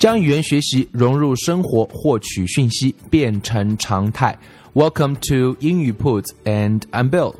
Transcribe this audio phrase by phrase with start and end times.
[0.00, 4.38] 将语言学习融入生活，获取讯息变成常态。
[4.74, 7.34] Welcome to 英语 Put and I'm Bill。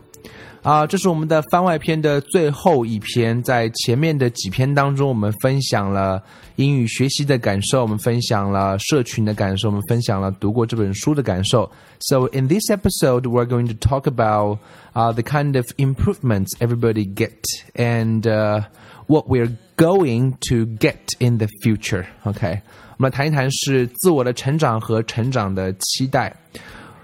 [0.63, 3.41] 啊，这是我们的番外篇的最后一篇。
[3.41, 6.21] 在前面的几篇当中，我们分享了
[6.57, 11.71] 英语学习的感受，我们分享了社群的感受，我们分享了读过这本书的感受。
[12.01, 14.59] So in this episode, we're going to talk about
[14.95, 17.45] uh, the kind of improvements everybody get
[17.77, 18.65] and uh,
[19.11, 22.05] what we're going to get in the future.
[22.25, 22.61] OK，
[22.97, 26.35] 我们来谈一谈是自我的成长和成长的期待。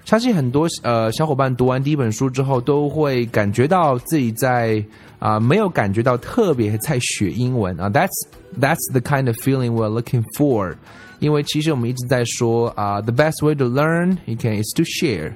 [0.05, 4.84] 相信很多呃小伙伴读完第一本书之后，都会感觉到自己在
[5.20, 7.89] 啊、呃、没有感觉到特别在学英文啊。
[7.89, 8.11] That's
[8.61, 10.75] that's the kind of feeling we're looking for。
[11.20, 15.34] 因为其实我们一直在说啊、uh,，the best way to learn you can is to share。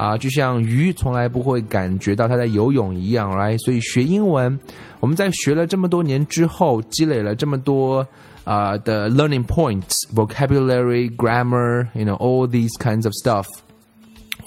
[0.00, 4.58] 啊，就像鱼从来不会感觉到它在游泳一样来所以学英文，
[4.98, 8.06] 我们在学了这么多年之后，积累了这么多
[8.44, 13.44] 啊、的 learning points, vocabulary, grammar, you know, all these kinds of stuff。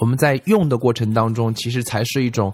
[0.00, 2.52] 我们在用的过程当中，其实才是一种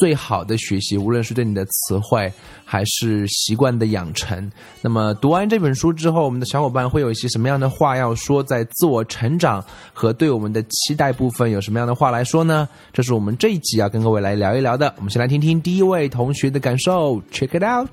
[0.00, 2.32] 最好的学习，无论是对你的词汇
[2.64, 4.50] 还是习惯的养成。
[4.80, 8.42] 那么读完这本书之后，我们的小伙伴会有一些什么样的话要说？
[8.42, 9.62] 在自我成长
[9.92, 12.66] 和对我们的期待部分，有什么样的话来说呢？
[12.94, 14.90] 这是我们这一集要跟各位来聊一聊的。
[14.96, 17.90] 我们先来听听第一位同学的感受，Check it out。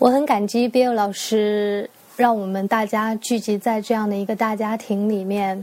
[0.00, 1.88] 我很感激 Bill 老师。
[2.16, 5.62] 让我们大家聚集在这样的一个大家庭里面，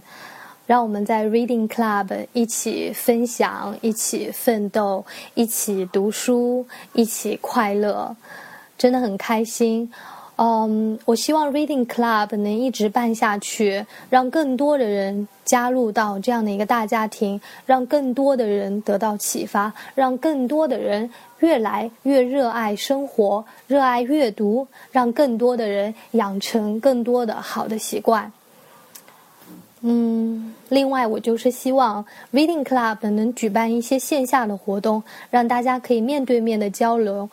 [0.66, 8.16] 让我们在 Reading Club 一起分享、一起奋斗、一起读书、一起快乐，
[8.78, 9.92] 真的很开心。
[10.36, 21.08] 嗯，我希望 Reading Club 能一直办下去，让更多的人加入到这样的一个大家庭，让更多的人得到启发，让更多的人
[21.40, 28.32] 越来越热爱生活、热爱阅读，让更多的人养成更多的好的习惯。
[29.84, 37.30] 嗯，另外，我就是希望 Reading Club 能举办一些线下的活动，让大家可以面对面的交流。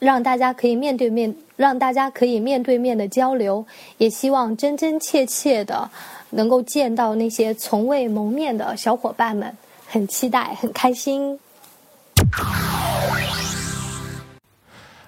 [0.00, 3.64] 让大家可以面对面，让大家可以面对面的交流，
[3.96, 5.88] 也希望真真切切的
[6.28, 9.56] 能够见到那些从未谋面的小伙伴们，
[9.86, 11.38] 很期待，很开心。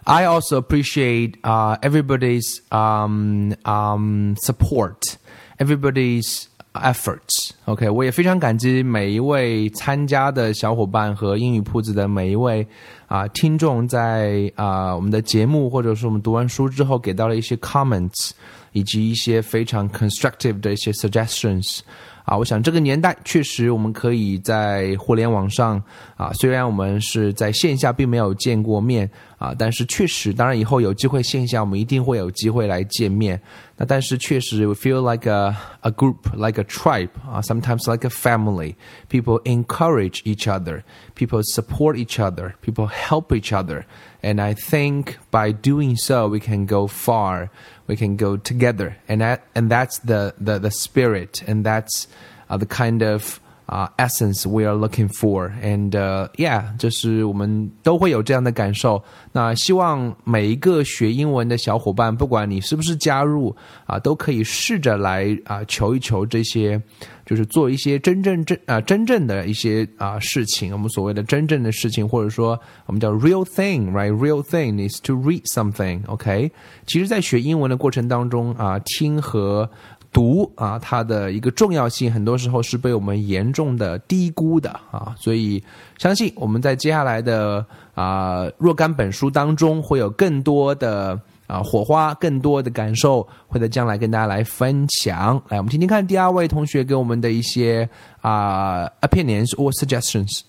[0.05, 5.19] I also appreciate uh, everybody's um, um, support,
[5.59, 6.47] everybody's
[6.83, 7.51] efforts.
[7.65, 12.67] OK，我也非常感激每一位参加的小伙伴和英语铺子的每一位
[13.09, 18.31] 啊、听众在啊、我们的节目或者是我们读完书之后给到了一些 comments，
[18.76, 21.80] 以及一些非常 constructive 的一些 suggestions。
[22.24, 25.82] 啊，我想这个年代确实我们可以在互联网上
[26.16, 29.10] 啊，虽然我们是在线下并没有见过面
[29.40, 33.42] 啊，但是确实，当然以后有机会线下我们一定会有机会来见面。
[33.76, 38.76] 那但是确实，we feel like a a group, like a tribe 啊，sometimes like a family.
[39.10, 40.84] People encourage each other,
[41.16, 43.84] people support each other, people help each other.
[44.23, 47.51] And I think by doing so, we can go far.
[47.87, 52.09] We can go together, and that and that's the the, the spirit, and that's
[52.51, 55.51] uh, the kind of uh, essence we are looking for.
[55.63, 55.91] And
[56.37, 59.03] yeah，就是我们都会有这样的感受。
[59.33, 63.55] 那希望每一个学英文的小伙伴，不管你是不是加入
[63.87, 66.81] 啊，都可以试着来啊求一求这些，
[67.25, 70.73] 就是做一些真正真啊真正的一些啊事情。
[70.73, 76.01] 我们所谓的真正的事情，或者说我们叫 real thing，right？Real thing is to read something。
[76.07, 76.51] OK，
[76.87, 79.69] 其实，在学英文的过程当中啊，听和
[80.13, 85.63] 读啊，它的一个重要性，很多时候是被我们严重的低估的啊，所以
[85.99, 87.65] 相信我们在接下来的
[87.95, 95.41] 啊若干本书当中，会有更多的啊火花，更多的感受，会在将来跟大家来分享。
[95.49, 97.89] 来，我们听听看第二位同学给我们的一些
[98.21, 100.41] 啊 opinions or suggestions。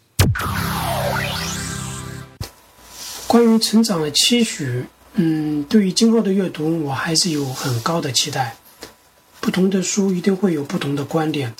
[3.27, 8.55] 关于成长的期许，嗯，对于今后的阅读，我还是有很高的期待。
[9.47, 11.55] 不同的书一定会有不同的观点，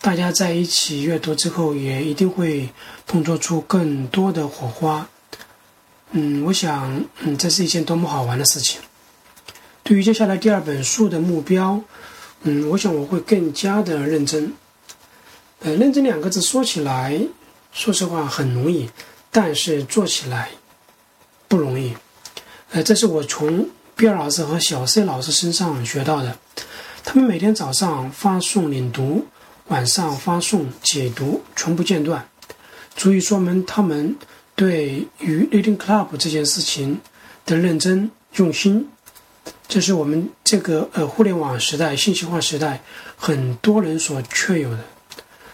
[0.00, 2.66] 大家在一起阅读之后，也一定会
[3.06, 5.06] 碰撞出更多的火花。
[6.12, 8.80] 嗯，我想，嗯，这是一件多么好玩的事情。
[9.82, 11.78] 对于接下来第二本书的目标，
[12.44, 14.54] 嗯，我想我会更加的认真。
[15.60, 17.20] 呃，认真两个字说起来，
[17.70, 18.88] 说实话很容易，
[19.30, 20.48] 但是做起来
[21.48, 21.94] 不容易。
[22.70, 26.38] 呃，这是我从比尔老师和小 C 老师身上学到的。
[27.04, 29.24] 他们每天早上发送领读。
[29.68, 32.28] 晚上发送解读从不间断，
[32.94, 34.14] 足以说明他们
[34.54, 37.00] 对于 Reading Club 这件事情
[37.46, 38.86] 的认真用心。
[39.66, 42.82] 这是我们这个呃互联网时代、信息化时代
[43.16, 44.80] 很多人所确有的。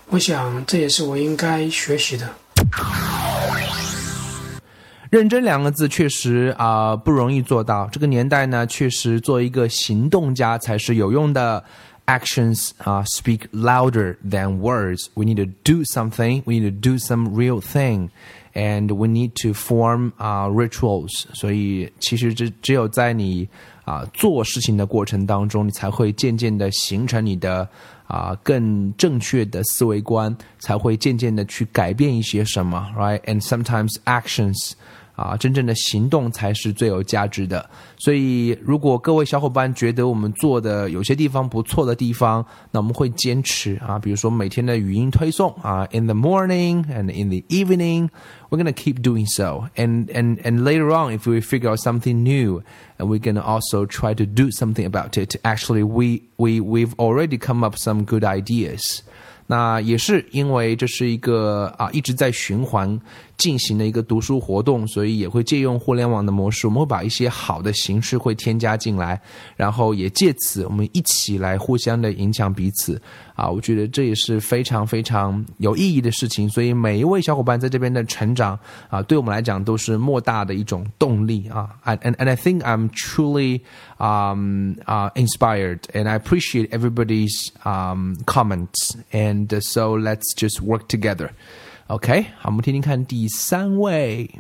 [0.08, 2.29] 我想这也是我应该学习的。
[5.11, 7.89] 认真两个字确实啊不容易做到。
[7.93, 11.62] 这个年代呢，确实做一个行动家才是有用的。
[12.07, 15.09] actions uh, speak louder than words.
[15.15, 16.43] We need to do something.
[16.45, 18.11] We need to do some real thing,
[18.53, 21.27] and we need to form uh, rituals.
[21.35, 23.49] 所以其实只只有在你
[23.85, 27.69] 啊、做事情的过程当中，你才会渐渐的形成你的
[28.11, 33.21] 啊、更正确的思维观，才会渐渐的去改变一些什么，right?
[33.21, 34.73] And sometimes actions.
[35.15, 37.69] 啊，真正的行动才是最有价值的。
[37.99, 48.09] 所以，如果各位小伙伴觉得我们做的有些地方不错的地方，那我们会坚持啊，比如说每天的语音推送啊，in the morning and in the evening。
[48.51, 52.62] We're gonna keep doing so, and and and later on, if we figure out something new,
[52.99, 55.37] and we're gonna also try to do something about it.
[55.45, 59.03] Actually, we we we've already come up some good ideas.
[59.47, 63.01] 那也是因为这是一个啊一直在循环
[63.40, 69.19] 进行的一个读书活动，所以也会借用互联网的模式，我们会把一些好的形式会添加进来，
[69.56, 73.00] 然后也借此我们一起来互相的影响彼此
[73.34, 76.46] 啊，我觉得这也是非常非常有意义的事情。
[76.50, 78.58] 所以每一位小伙伴在这边的成长
[78.90, 81.70] 啊，对我们来讲都是莫大的一种动力啊。
[81.87, 83.62] And and and I think I'm truly
[83.96, 87.32] um uh inspired and I appreciate everybody's
[87.64, 88.92] um comments.
[89.12, 91.31] And so let's just work together.
[91.90, 94.31] OK，好，我们听听看第三位。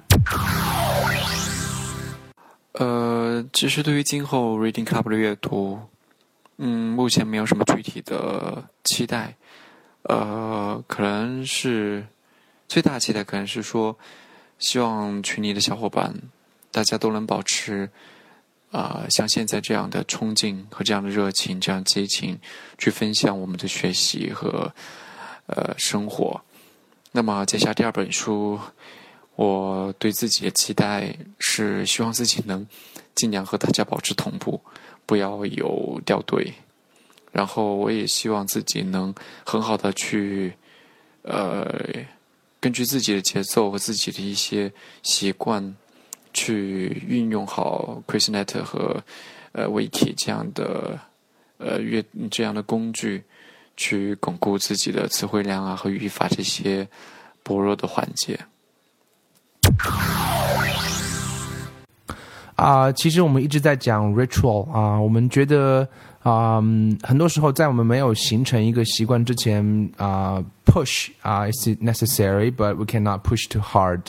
[2.74, 5.76] 呃，其实对于今后 Reading Club 的阅读，
[6.58, 9.34] 嗯，目前没有什么具体的期待。
[10.02, 12.06] 呃，可能是
[12.68, 13.98] 最大期待，可能是说，
[14.60, 16.14] 希望群里的小伙伴，
[16.70, 17.90] 大家都能保持。
[18.70, 22.38] 啊，像现在这样的冲劲和这样的热情、这样激情，
[22.78, 24.72] 去分享我们的学习和
[25.46, 26.40] 呃生活。
[27.12, 28.58] 那么，接下第二本书，
[29.36, 32.66] 我对自己的期待是希望自己能
[33.14, 34.60] 尽量和大家保持同步，
[35.06, 36.52] 不要有掉队。
[37.32, 39.14] 然后，我也希望自己能
[39.44, 40.52] 很好的去
[41.22, 41.66] 呃，
[42.60, 44.72] 根据自己的节奏和自己的一些
[45.02, 45.76] 习惯。
[46.32, 49.02] 去运用好 QuizNet 和
[49.50, 50.96] 呃 Wiki 这样的
[51.58, 53.24] 呃阅这样的工具，
[53.80, 56.86] 去巩固自己的词汇量啊和语法这些
[57.42, 58.38] 薄弱的环节。
[62.56, 65.88] 啊，其实我们一直在讲 ritual 啊，我们觉得
[66.22, 66.60] 啊，
[67.02, 74.02] 很多时候在我们没有形成一个习惯之前啊，push 啊 is necessary，but we cannot push too hard。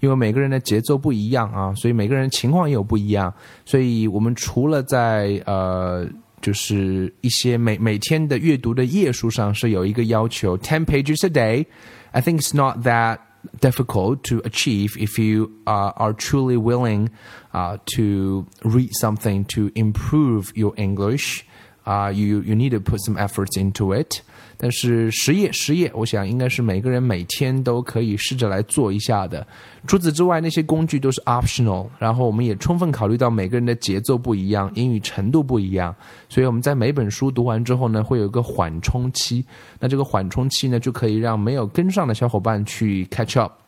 [0.00, 3.30] 因为每个人的节奏不一样啊，所以每个人情况也有不一样，
[3.66, 6.08] 所以我们除了在呃，
[6.41, 13.19] 就是一些每每天的阅读的页数上是有一个要求，ten pages a day。I think it's not that
[13.59, 17.09] difficult to achieve if you uh, are truly willing
[17.51, 21.43] uh, to read something to improve your English.
[21.85, 24.21] Uh, you you need to put some efforts into it.
[24.62, 29.46] 但是实业实业，我想应该是每个人每天都可以试着来做一下的。
[29.86, 31.88] 除此之外，那些工具都是 optional。
[31.98, 35.94] 然后我们也充分考虑到每个人的节奏不一样，英语程度不一样，
[36.28, 39.42] 所以我们在每本书读完之后呢，会有一个缓冲期。
[39.78, 43.59] 那这个缓冲期呢，就可以让没有跟上的小伙伴去 catch up。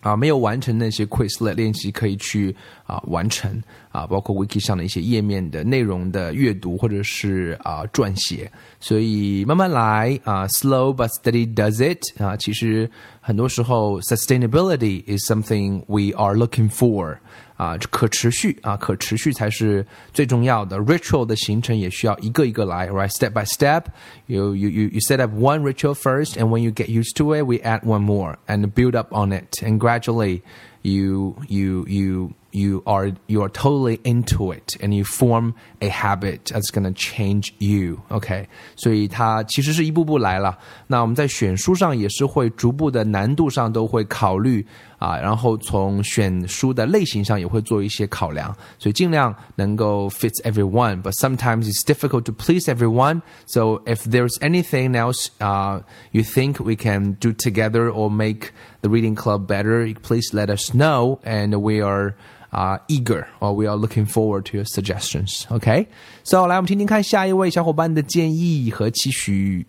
[0.00, 2.54] 啊，没有完成那些 Quizlet 练习，可以去
[2.86, 8.50] 啊完成啊，包括 Wiki 上的一些页面的内容的阅读或者是啊撰写，
[8.80, 12.90] 所以慢慢来啊，slow but steady does it 啊，其实
[13.20, 17.18] 很多时候 sustainability is something we are looking for。
[17.57, 20.77] 啊，可持续啊，可持续才是最重要的。
[20.79, 23.85] Ritual 的形成也需要一个一个来，right？Step by step,
[24.27, 27.35] you you you you set up one ritual first, and when you get used to
[27.35, 30.41] it, we add one more and build up on it, and gradually
[30.81, 36.39] you you you you are you are totally into it and you form a habit
[36.45, 37.99] that's gonna change you.
[38.09, 40.57] OK，所以它其实是一步步来了。
[40.87, 44.65] 那我们在选书上也是会逐步的难度上都会考虑
[44.97, 51.01] 啊，然后从选书的类型上也会做一些考量，所以尽量能够 fit everyone.
[51.01, 53.21] But sometimes it's difficult to please everyone.
[53.45, 55.81] So if there's anything else uh,
[56.11, 60.73] you think we can do together or make the reading club better, please let us
[60.73, 62.15] know, and we are.
[62.55, 65.47] Uh, eager or we are looking forward to your suggestions.
[65.49, 69.65] OK，so 来我们听听看下一位小伙伴的建议和期许。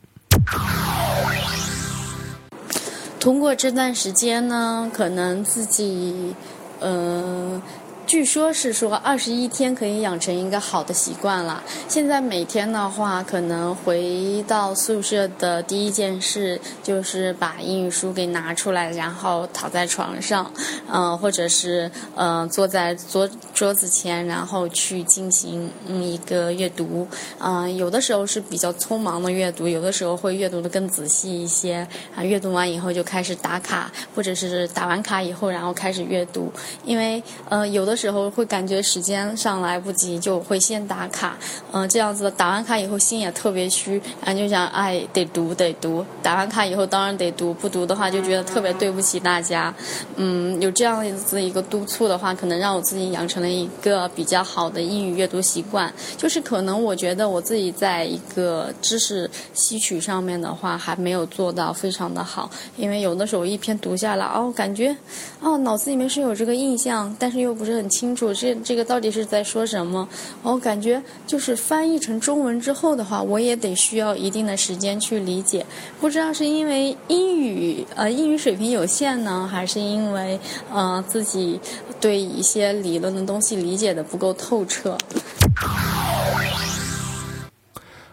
[3.20, 6.34] 通过这段时间呢，可能自己，
[6.80, 7.62] 呃。
[8.10, 11.64] 据说是说二十一天可以养成一个好的习惯了。
[11.88, 20.52] 现在每天的话，可能回到宿舍的第一件事就是把英语书给拿出来，然后躺在床上，
[20.92, 27.08] 嗯，或者是嗯坐在桌桌子前，然后去进行嗯一个阅读。
[27.38, 31.88] 嗯，有的时候是比较匆忙的阅读，有的时候会阅读的更仔细一些。
[32.16, 36.52] 啊，阅读完以后就开始打卡，或者是打完卡以后然后开始阅读。
[36.84, 37.99] 因为呃有的。
[38.00, 41.38] 时候会感觉时间上来不及，就会先打卡，
[41.74, 49.74] 嗯，这样子打完卡以后心也特别虚，然后就想，哎，得读得读，打完卡以后当然得读，不读的话就觉得特别对不起大家，
[50.16, 64.96] 嗯，有这样子一个督促的话，可能让我自己养成了一个比较好的英语阅读习惯，就是可能我觉得我自己在一个知识吸取上面的话还没有做到非常的好，因为有的时候一篇读下来，哦，感觉，
[65.42, 67.89] 哦，脑子里面是有这个印象，但是又不是很。
[67.90, 70.08] 清楚这这个到底是在说什么？
[70.44, 75.66] 我感觉就是翻译成中文之后的话，我也得需要一定的时间去理解。
[76.00, 80.40] 不知道是因为英语呃英语水平有限呢，还是因为
[80.72, 81.60] 呃自己
[82.00, 84.98] 对一些理论的东西理解的不够透彻。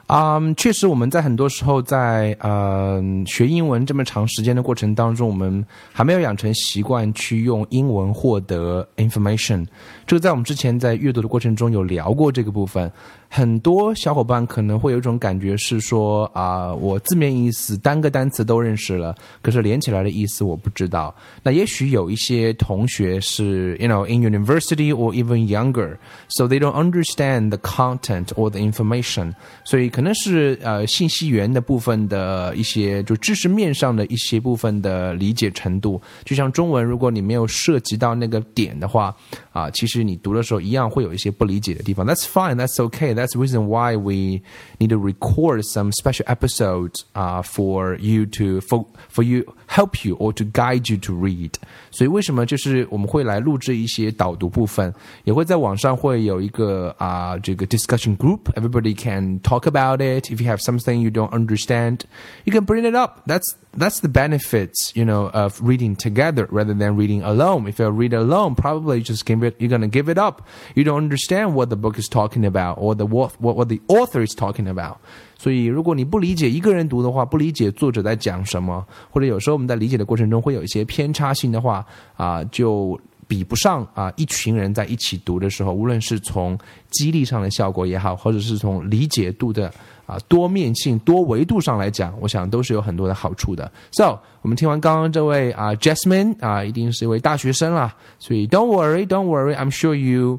[0.09, 9.67] 嗯，确实，我们在很多时候在呃学英文这么长时间的过程当中，我们还没有养成习惯去用英文获得 information。
[10.07, 12.91] 这个在我们之前在阅读的过程中有聊过这个部分。
[13.29, 21.15] 很多小伙伴可能会有一种感觉是说啊，我字面意思单个单词都认识了，可是连起来的意思我不知道。
[21.43, 29.33] 那也许有一些同学是，you know，in university or even younger，so they don't understand the content or the information。
[29.65, 39.15] 所以可能是呃信息源的部分的一些就知识面上的一些部分的理解程度，就像中文，如果你没有涉及到那个点的话，
[39.53, 42.07] 啊，其实你读的时候一样会有一些不理解的地方。
[42.07, 43.16] That's fine, that's okay.
[43.16, 44.42] That's the reason why we
[44.80, 50.16] need to record some special episodes uh, for you to for for you help you
[50.16, 51.54] or to guide you to read。
[51.92, 60.32] 所以为什么就是我们会来录制一些导读部分，也会在网上会有一个啊、uh, 这个 discussion group。Everybody can talk about it.
[60.32, 62.02] If you have something you don't understand,
[62.46, 63.22] you can bring it up.
[63.26, 67.68] That's that's the benefits, you know, of reading together rather than reading alone.
[67.68, 70.42] If you read alone, probably just give it, you're gonna give it up.
[70.76, 73.82] You don't understand what the book is talking about or the what what, what the
[73.88, 74.98] author is talking about.
[75.38, 81.84] 所以，如果你不理解一个人读的话，不理解作者在讲什么，或者有时候我们在理解的过程中会有一些偏差性的话，
[82.16, 86.59] 啊，就 比不上啊一群人在一起读的时候，无论是从
[86.91, 89.73] 激励上的效果也好，或者是从理解度的。
[90.07, 93.69] 啊，多面性、多维度上来讲，我想都是有很多的好处的。
[93.91, 97.93] So，我们听完刚刚这位啊，Jasmine 啊，一定是一位大学生啦。
[98.21, 100.39] 所以，Don't worry，Don't worry，I'm sure you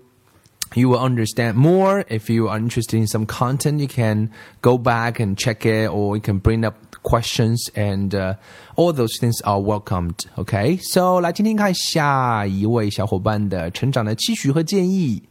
[0.74, 2.06] you will understand more.
[2.06, 4.29] If you are interested in some content, you can
[4.62, 8.38] go back and check it, or you can bring up questions, and
[8.75, 10.16] all those things are welcomed.
[10.36, 15.24] Okay, so 来听听看下一位小伙伴的成长的期许和建议。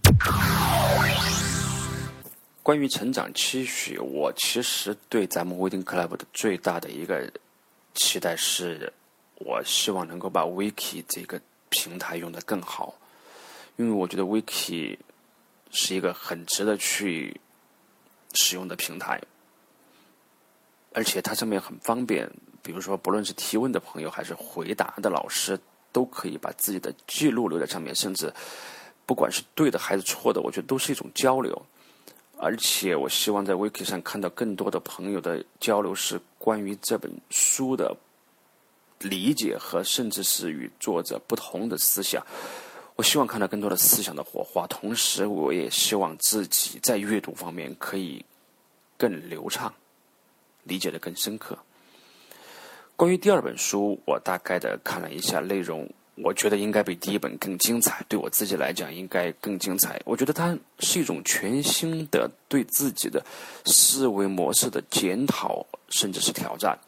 [2.62, 7.30] 关于成长期许，我其实对咱们 Reading Club 的最大的一个
[7.94, 8.92] 期待是，
[9.36, 12.94] 我希望能够把 Wiki 这个平台用得更好，
[13.76, 14.98] 因为我觉得 Wiki
[15.70, 17.40] 是一个很值得去
[18.34, 19.20] 使用的平台，
[20.96, 22.26] 而且它上面很方便，
[22.62, 25.60] 比如说不论是提问的朋友还是回答的老师，
[25.92, 28.32] 都可以把自己的记录留在上面，甚至
[29.04, 31.54] 不管是对的还是错的，我觉得都是一种交流。
[32.38, 37.94] 而且，我希望在 Wiki 上看到更多的朋友的交流，是关于这本书的
[39.00, 42.24] 理解和甚至是与作者不同的思想。
[42.94, 48.24] 我希望看到更多的思想的火花，同时我也希望自己在阅读方面可以
[48.96, 49.70] 更流畅，
[50.66, 51.56] 理解的更深刻。
[52.94, 58.02] 关于第二本书，我大概的看了一下内容，我觉得应该比第一本更精彩。
[58.08, 60.00] 对我自己来讲，应该更精彩。
[60.06, 63.22] 我觉得它是一种全新的对自己的
[63.66, 66.78] 思维模式的检讨，甚至是挑战，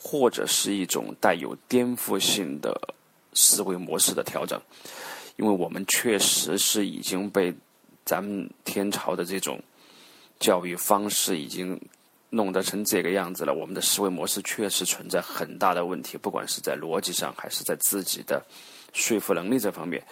[0.00, 2.76] 或者是一种带有颠覆性的
[3.32, 4.60] 思维模式的调整。
[5.36, 7.54] 因为我们确实是已经被
[8.04, 9.62] 咱们天朝的这种
[10.40, 11.80] 教育方式已经。
[12.34, 18.42] 弄得成这个样子了，我们的思维模式确实存在很大的问题，不管是在逻辑上，还是在自己的
[18.94, 20.02] 说服能力这方面。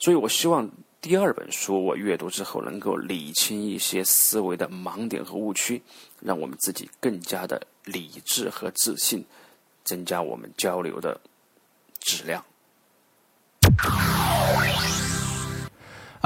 [0.00, 0.66] 所以我希望
[1.02, 5.82] 第二本书我阅读之后，能够理清一些思维的盲点和误区，
[6.20, 9.22] 让我们自己更加的理智和自信，
[9.84, 11.20] 增加我们交流的
[12.00, 12.42] 质量。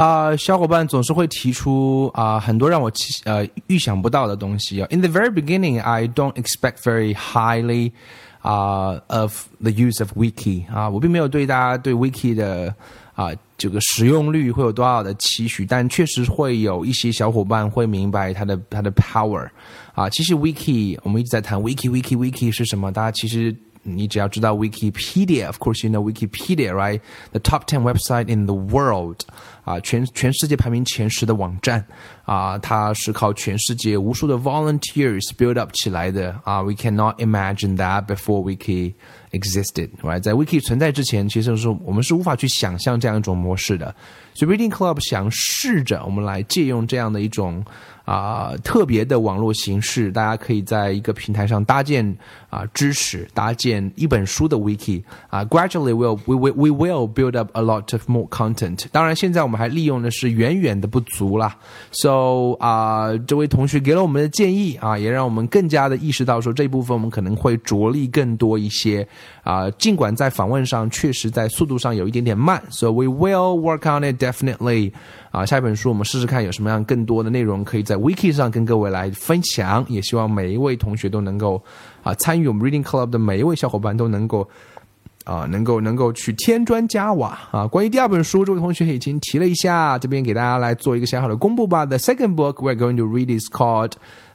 [0.03, 2.91] 啊，小伙伴总是会提出啊很多让我
[3.23, 4.89] 呃预想不到的东西啊。
[4.91, 7.93] In the very beginning, I don't expect very highly
[8.41, 12.75] 啊 of the use of wiki 啊，我并没有对大家对 wiki 的
[13.15, 19.49] 啊这个使用率会有多少的期许，但确实会有一些小伙伴会明白它的它的 power
[19.95, 20.11] 啊。
[20.11, 23.55] 其实 wiki 我们一直在谈 wiki wiki wiki 是什么，大家其实。
[23.84, 29.22] 你只要知道 Wikipedia，of course you know Wikipedia，right？The top ten website in the world，
[29.64, 31.86] 啊，全全世界排名前十的网站，
[32.26, 38.94] 啊，它是靠全世界无数的 volunteers build up 起来的，啊，we cannot imagine that before Wiki
[39.32, 40.22] existed，right？
[40.22, 43.96] 在 Wiki 存在之前，其实是我们是无法去想象这样一种模式的。
[44.34, 47.64] 所以 Reading Club 想试着我们来借用这样的一种。
[48.02, 52.05] Reading 啊，特别的网络形式，大家可以在一个平台上搭建
[52.51, 55.43] 啊知识，搭建一本书的 wiki 啊。
[55.47, 58.85] Gradually, will we we we will build up a lot of more content。
[58.93, 61.57] 当然，现在我们还利用的是远远的不足啦。
[61.91, 69.09] So 啊，这位同学给了我们的建议啊，也让我们更加的意识到说这一部分我们可能会着力更多一些
[69.43, 69.71] 啊。
[69.79, 74.93] 尽管在访问上确实在速度上有一点点慢，So we will work on it definitely。
[75.33, 81.61] 啊，下一本书我们试试看有什么样更多的内容可以在 Wiki 上跟各位来分享，也希望每一位同学都能够
[82.03, 84.47] 啊参与我们 Reading Club 的每一位小伙伴都能够
[85.25, 87.67] 啊能够能够去添砖加瓦啊。
[87.67, 91.87] 关于第二本书，这位同学已经提了一下，这边给大家来做一个小小的公布吧。
[91.87, 93.93] The second book we're going to read is called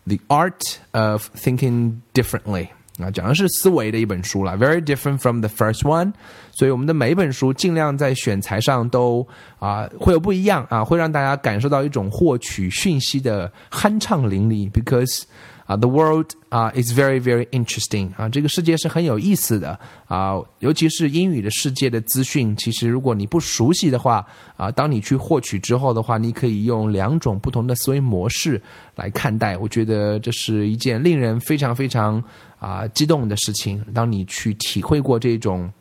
[0.07, 2.69] The Art of Thinking Differently。
[2.99, 6.11] 啊，讲的是思维的一本书了，very different from the first one。
[6.51, 9.25] 所以我们的每一本书尽量在选材上都
[9.59, 14.71] 啊会有不一样啊，会让大家感受到一种获取讯息的酣畅淋漓。
[14.71, 15.23] Because
[15.67, 24.25] 啊，the world 啊 is very very interesting 啊，这个世界是很有意思的啊，尤其是英语的世界的资讯，其实如果你不熟悉的话
[24.55, 28.59] 啊，当你去获取之后的话，你可以用两种不同的思维模式
[28.95, 29.55] 来看待。
[29.57, 32.23] 我觉得这是一件令人非常非常。
[32.59, 33.85] 啊，激动的事情。
[33.93, 35.71] 当你去体会过这种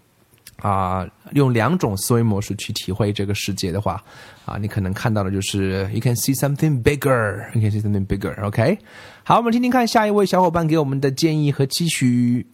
[0.62, 4.02] 啊，用两种思维模式去体会这个世界的话，
[4.44, 8.34] 啊，你可能看到的就是 you can see something bigger，you can see something bigger。
[8.44, 8.78] OK，
[9.24, 12.46] 好，我们听听看下一位小伙伴给我们的建议和期许。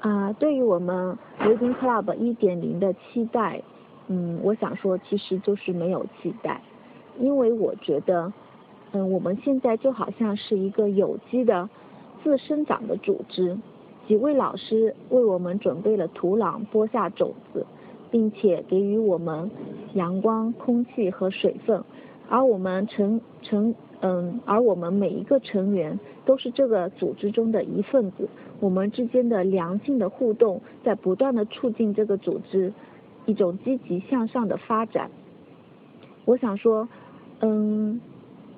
[0.00, 3.62] 啊，对于我们 Reading Club 一点零的期待，
[4.08, 6.60] 嗯，我想说其实就是没有期待，
[7.18, 8.32] 因为我觉得。
[8.92, 11.68] 嗯，我们现在就好像是一个有机的
[12.22, 13.58] 自生长的组织，
[14.06, 17.66] 几位老师为我们准备了土壤，播下种子，
[18.10, 19.50] 并且给予我们
[19.94, 21.82] 阳光、空气和水分，
[22.28, 28.28] 而我们成成嗯，而我们每一个成员都是这个组织中的一份子，
[28.60, 32.72] 我们之间的良性的互动在不断的促进这个组织
[33.24, 35.10] 一种积极向上的发展。
[36.24, 36.88] 我想说，
[37.40, 38.00] 嗯。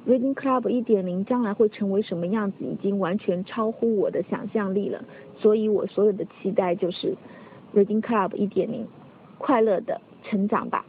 [0.08, 5.04] Reading Club 一点零将来会成为什么样子，已经完全超乎我的想象力了。
[5.38, 7.14] 所以我所有的期待就是
[7.74, 8.86] Reading Club 一点零，
[9.36, 10.86] 快乐的成长吧。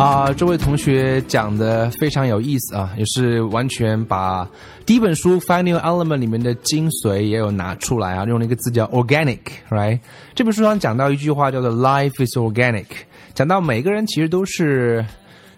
[0.00, 4.48] 啊，这位同学讲的非常有意思啊，也是完全把
[4.86, 10.00] 第一本书《Final Element》里面的精髓也有拿出来啊，用了一个字叫 “organic”，right？
[10.34, 12.86] 这本书上讲到一句话叫做 “life is organic”，
[13.34, 15.04] 讲到每个人其实都是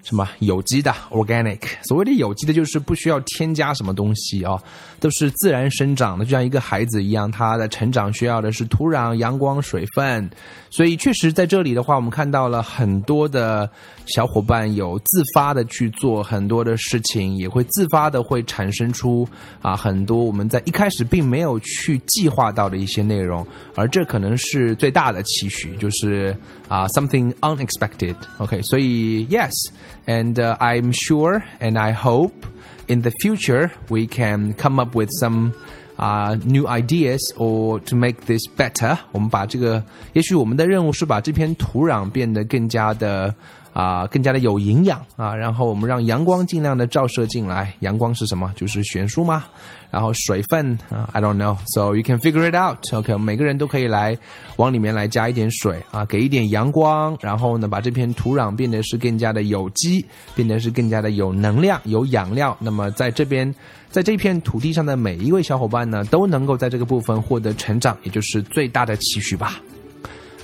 [0.03, 4.61] 什么有机的 organic，所谓的有机的，就是不需要添加什么东西啊，
[4.99, 10.29] 都是自然生长的，就像一个孩子一样，他的成长需要的是土壤、阳光、水分。
[10.71, 13.71] 所以确实在这里的话，我们看到了很多的
[14.07, 19.29] 小伙伴有自发的去做很多的事情，也会自发的会产生出
[19.61, 26.37] 啊很多我们在一开始并没有去计划到的一些内容，而这可能是最大的期许，就是
[26.69, 28.17] 啊 something unexpected。
[28.39, 29.53] OK，所以 yes。
[30.06, 32.46] And uh, I'm sure and I hope
[32.88, 35.54] in the future we can come up with some
[35.98, 38.98] uh, new ideas or to make this better.
[39.12, 43.34] 我们把这个，也许我们的任务是把这片土壤变得更加的
[43.73, 47.75] 啊，更加的有营养啊，然后我们让阳光尽量的照射进来。
[47.81, 48.53] 阳光是什么？
[48.55, 49.45] 就是悬殊吗？
[49.91, 51.57] 然后水分啊，I don't know.
[51.75, 52.79] So you can figure it out.
[52.95, 54.17] OK，每个人都可以来
[54.57, 60.05] 往里面来加一点水啊，给一点阳光，然后呢，把这片土壤变得是更加的有机，
[60.35, 62.57] 变得是更加的有能量、有养料。
[62.59, 63.55] 那么在这边，
[63.91, 69.61] 在这片土地上的每一位小伙伴呢，都能够在这个部分获得成长，也就是最大的期许吧。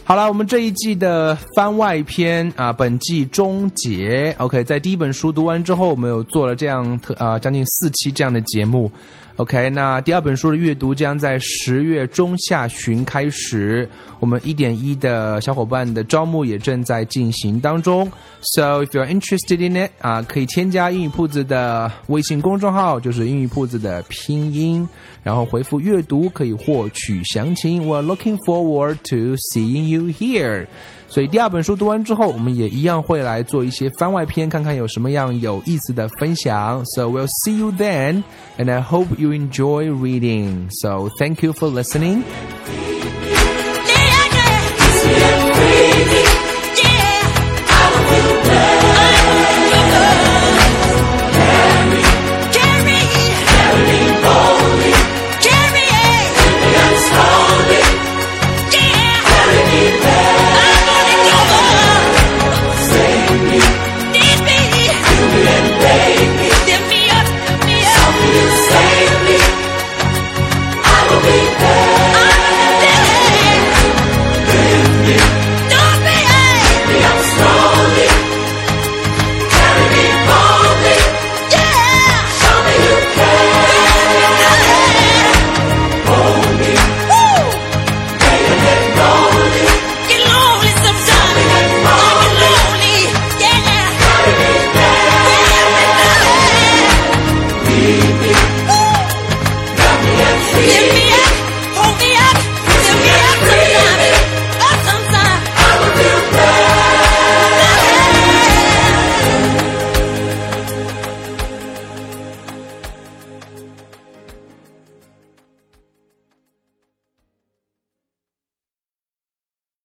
[0.08, 4.34] 好了，我们这一季的番外篇啊，本季终结。
[4.38, 8.90] OK，在第一本书读完之后，我们有做了这样特啊将近四期这样的节目。
[9.38, 18.10] OK，那第二本书的阅读将在十月中下旬开始，我们一点一的小伙伴的招募也正在进行当中。
[18.40, 24.88] So if you're interested in it，啊，可以添加英语铺子的微信公众号，就是英语铺子的拼音，
[25.22, 27.86] 然后回复阅读可以获取详情。
[27.86, 30.66] We're looking forward to seeing you here。
[31.08, 36.84] 所以第二本书读完之后，我们也一样会来做一些番外篇，看看有什么样有意思的分享。
[36.84, 38.22] So we'll see you then,
[38.58, 40.68] and I hope you enjoy reading.
[40.70, 42.22] So thank you for listening.